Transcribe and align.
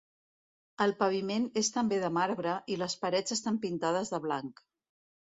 El 0.85 0.93
paviment 1.01 1.43
és 1.61 1.67
també 1.75 1.99
de 2.03 2.09
marbre 2.15 2.53
i 2.75 2.77
les 2.83 2.95
parets 3.03 3.35
estan 3.35 3.59
pintades 3.67 4.11
de 4.15 4.21
blanc. 4.25 4.63